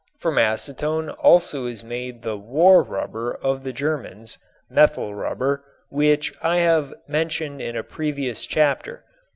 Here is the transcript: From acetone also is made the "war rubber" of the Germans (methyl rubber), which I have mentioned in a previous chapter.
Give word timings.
From 0.17 0.39
acetone 0.39 1.11
also 1.19 1.67
is 1.67 1.83
made 1.83 2.23
the 2.23 2.35
"war 2.35 2.81
rubber" 2.81 3.35
of 3.39 3.63
the 3.63 3.71
Germans 3.71 4.39
(methyl 4.67 5.13
rubber), 5.13 5.63
which 5.89 6.33
I 6.41 6.57
have 6.57 6.95
mentioned 7.07 7.61
in 7.61 7.77
a 7.77 7.83
previous 7.83 8.47
chapter. 8.47 9.03